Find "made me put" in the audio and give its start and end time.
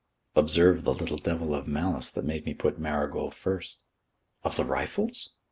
2.25-2.79